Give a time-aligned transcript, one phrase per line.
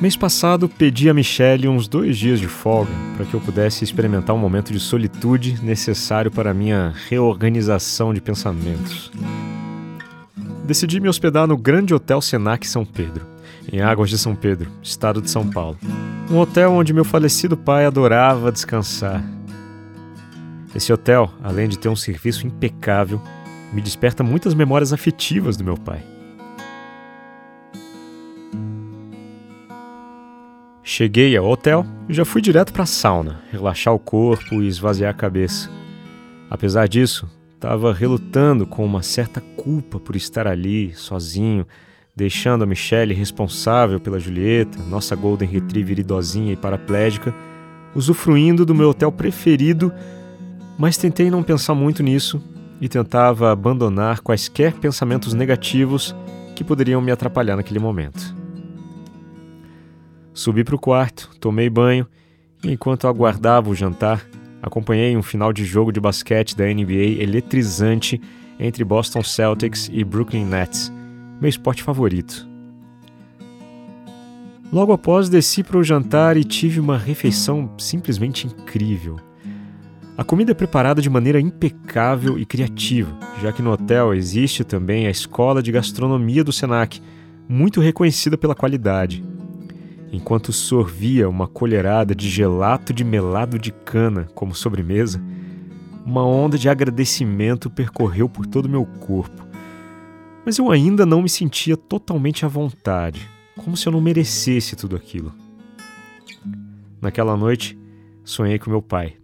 [0.00, 4.34] Mês passado, pedi a Michelle uns dois dias de folga para que eu pudesse experimentar
[4.34, 9.12] um momento de solitude necessário para minha reorganização de pensamentos.
[10.64, 13.26] Decidi me hospedar no Grande Hotel Senac São Pedro,
[13.70, 15.76] em Águas de São Pedro, estado de São Paulo.
[16.30, 19.22] Um hotel onde meu falecido pai adorava descansar.
[20.74, 23.20] Esse hotel, além de ter um serviço impecável,
[23.70, 26.02] me desperta muitas memórias afetivas do meu pai.
[30.92, 35.12] Cheguei ao hotel e já fui direto para a sauna, relaxar o corpo e esvaziar
[35.12, 35.70] a cabeça.
[36.50, 41.64] Apesar disso, estava relutando com uma certa culpa por estar ali, sozinho,
[42.14, 47.32] deixando a Michelle responsável pela Julieta, nossa Golden Retriever idosinha e paraplégica,
[47.94, 49.92] usufruindo do meu hotel preferido,
[50.76, 52.42] mas tentei não pensar muito nisso
[52.80, 56.16] e tentava abandonar quaisquer pensamentos negativos
[56.56, 58.39] que poderiam me atrapalhar naquele momento.
[60.32, 62.06] Subi para o quarto, tomei banho
[62.62, 64.24] e, enquanto aguardava o jantar,
[64.62, 68.20] acompanhei um final de jogo de basquete da NBA eletrizante
[68.58, 70.92] entre Boston Celtics e Brooklyn Nets,
[71.40, 72.48] meu esporte favorito.
[74.72, 79.16] Logo após, desci para o jantar e tive uma refeição simplesmente incrível.
[80.16, 83.10] A comida é preparada de maneira impecável e criativa,
[83.42, 87.02] já que no hotel existe também a Escola de Gastronomia do Senac,
[87.48, 89.24] muito reconhecida pela qualidade
[90.12, 95.22] enquanto sorvia uma colherada de gelato de melado de cana como sobremesa,
[96.04, 99.46] uma onda de agradecimento percorreu por todo o meu corpo.
[100.44, 104.96] Mas eu ainda não me sentia totalmente à vontade, como se eu não merecesse tudo
[104.96, 105.32] aquilo.
[107.00, 107.78] Naquela noite,
[108.24, 109.14] sonhei com meu pai.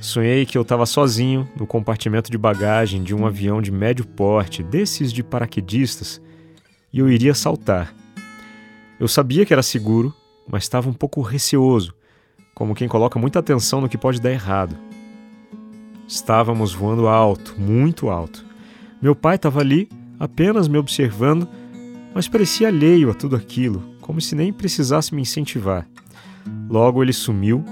[0.00, 4.62] Sonhei que eu estava sozinho no compartimento de bagagem de um avião de médio porte,
[4.62, 6.20] desses de paraquedistas,
[6.92, 7.94] e eu iria saltar
[9.00, 10.14] eu sabia que era seguro,
[10.46, 11.94] mas estava um pouco receoso,
[12.54, 14.76] como quem coloca muita atenção no que pode dar errado.
[16.06, 18.44] Estávamos voando alto, muito alto.
[19.00, 21.48] Meu pai estava ali, apenas me observando,
[22.14, 25.88] mas parecia alheio a tudo aquilo, como se nem precisasse me incentivar.
[26.68, 27.64] Logo ele sumiu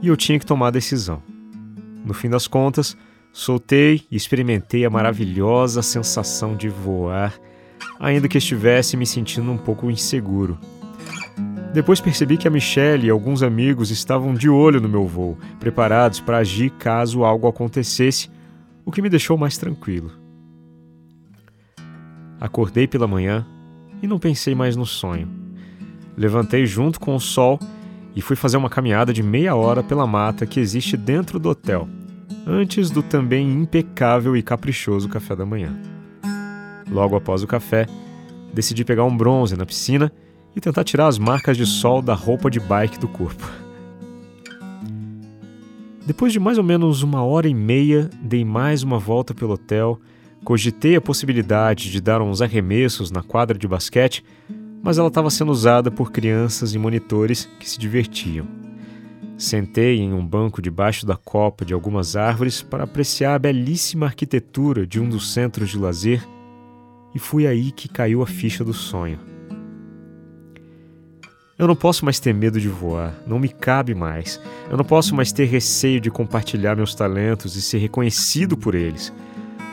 [0.00, 1.22] e eu tinha que tomar a decisão.
[2.06, 2.96] No fim das contas,
[3.34, 7.38] soltei e experimentei a maravilhosa sensação de voar
[7.98, 10.58] ainda que estivesse me sentindo um pouco inseguro.
[11.72, 16.18] Depois percebi que a Michelle e alguns amigos estavam de olho no meu voo, preparados
[16.18, 18.28] para agir caso algo acontecesse,
[18.84, 20.10] o que me deixou mais tranquilo.
[22.40, 23.46] Acordei pela manhã
[24.02, 25.28] e não pensei mais no sonho.
[26.16, 27.60] Levantei junto com o sol
[28.16, 31.88] e fui fazer uma caminhada de meia hora pela mata que existe dentro do hotel,
[32.44, 35.89] antes do também impecável e caprichoso café da manhã.
[36.90, 37.86] Logo após o café,
[38.52, 40.12] decidi pegar um bronze na piscina
[40.54, 43.48] e tentar tirar as marcas de sol da roupa de bike do corpo.
[46.04, 50.00] Depois de mais ou menos uma hora e meia, dei mais uma volta pelo hotel,
[50.44, 54.24] cogitei a possibilidade de dar uns arremessos na quadra de basquete,
[54.82, 58.46] mas ela estava sendo usada por crianças e monitores que se divertiam.
[59.38, 64.86] Sentei em um banco debaixo da copa de algumas árvores para apreciar a belíssima arquitetura
[64.86, 66.26] de um dos centros de lazer
[67.14, 69.18] e foi aí que caiu a ficha do sonho.
[71.58, 74.40] Eu não posso mais ter medo de voar, não me cabe mais.
[74.70, 79.12] Eu não posso mais ter receio de compartilhar meus talentos e ser reconhecido por eles.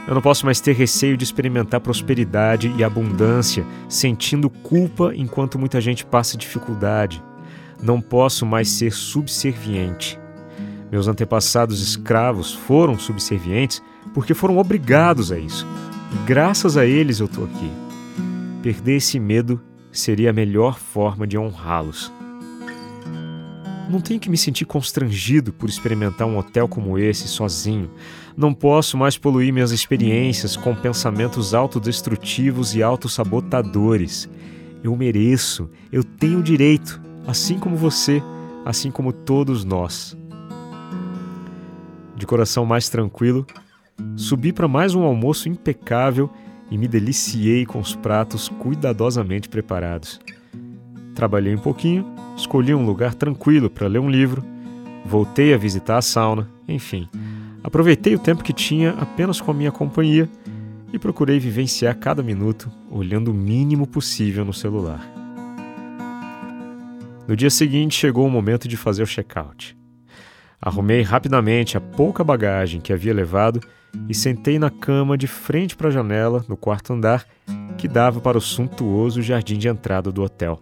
[0.06, 5.80] Eu não posso mais ter receio de experimentar prosperidade e abundância, sentindo culpa enquanto muita
[5.80, 7.24] gente passa dificuldade.
[7.82, 10.20] Não posso mais ser subserviente.
[10.92, 13.82] Meus antepassados escravos foram subservientes
[14.14, 15.68] porque foram obrigados a isso.
[16.26, 17.70] Graças a eles eu estou aqui.
[18.62, 22.12] Perder esse medo seria a melhor forma de honrá-los.
[23.90, 27.90] Não tenho que me sentir constrangido por experimentar um hotel como esse sozinho.
[28.36, 34.30] Não posso mais poluir minhas experiências com pensamentos autodestrutivos e autossabotadores.
[34.84, 38.22] Eu mereço, eu tenho direito, assim como você,
[38.66, 40.18] assim como todos nós.
[42.16, 43.46] De coração mais tranquilo,
[44.18, 46.28] Subi para mais um almoço impecável
[46.72, 50.20] e me deliciei com os pratos cuidadosamente preparados.
[51.14, 52.04] Trabalhei um pouquinho,
[52.36, 54.44] escolhi um lugar tranquilo para ler um livro,
[55.06, 57.08] voltei a visitar a sauna, enfim.
[57.64, 60.28] Aproveitei o tempo que tinha apenas com a minha companhia
[60.92, 65.08] e procurei vivenciar cada minuto olhando o mínimo possível no celular.
[67.28, 69.78] No dia seguinte chegou o momento de fazer o check-out.
[70.62, 73.62] Arrumei rapidamente a pouca bagagem que havia levado
[74.10, 77.26] e sentei na cama de frente para a janela, no quarto andar,
[77.78, 80.62] que dava para o suntuoso jardim de entrada do hotel.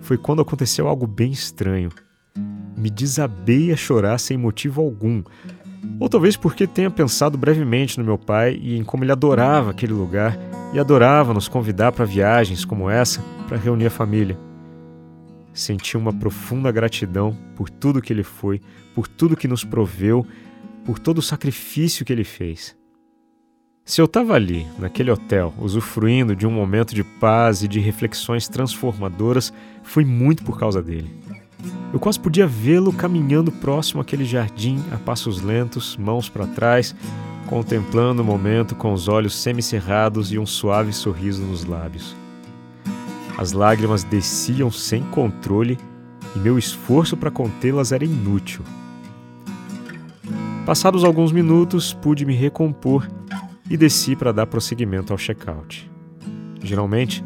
[0.00, 1.90] foi quando aconteceu algo bem estranho.
[2.76, 5.22] Me desabei a chorar sem motivo algum.
[5.98, 9.92] Ou talvez porque tenha pensado brevemente no meu pai e em como ele adorava aquele
[9.92, 10.38] lugar
[10.74, 14.38] e adorava nos convidar para viagens como essa para reunir a família.
[15.54, 18.60] Senti uma profunda gratidão por tudo que ele foi,
[18.94, 20.26] por tudo que nos proveu,
[20.84, 22.76] por todo o sacrifício que ele fez.
[23.84, 28.48] Se eu estava ali, naquele hotel, usufruindo de um momento de paz e de reflexões
[28.48, 29.52] transformadoras,
[29.82, 31.10] foi muito por causa dele.
[31.92, 36.96] Eu quase podia vê-lo caminhando próximo àquele jardim a passos lentos, mãos para trás,
[37.46, 42.23] contemplando o momento com os olhos semicerrados e um suave sorriso nos lábios.
[43.36, 45.78] As lágrimas desciam sem controle
[46.36, 48.62] e meu esforço para contê-las era inútil.
[50.64, 53.08] Passados alguns minutos, pude me recompor
[53.68, 55.90] e desci para dar prosseguimento ao check-out.
[56.62, 57.24] Geralmente,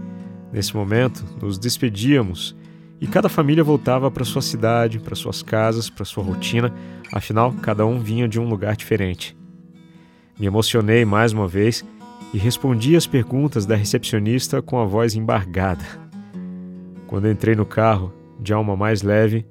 [0.52, 2.56] nesse momento, nos despedíamos
[3.00, 6.75] e cada família voltava para sua cidade, para suas casas, para sua rotina,
[7.12, 9.37] afinal, cada um vinha de um lugar diferente.
[10.38, 11.84] Me emocionei mais uma vez
[12.32, 15.85] e respondi às perguntas da recepcionista com a voz embargada.
[17.06, 19.47] Quando entrei no carro, de alma mais leve,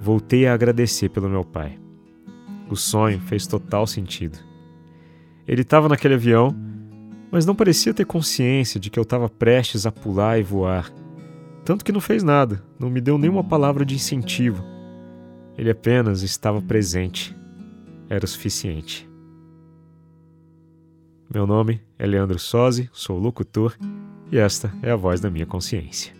[0.00, 1.78] voltei a agradecer pelo meu pai.
[2.68, 4.38] O sonho fez total sentido.
[5.46, 6.54] Ele estava naquele avião,
[7.30, 10.92] mas não parecia ter consciência de que eu estava prestes a pular e voar.
[11.64, 14.64] Tanto que não fez nada, não me deu nenhuma palavra de incentivo.
[15.58, 17.36] Ele apenas estava presente.
[18.08, 19.08] Era o suficiente.
[21.32, 23.76] Meu nome é Leandro Sozzi, sou locutor
[24.30, 26.14] e esta é a voz da minha consciência.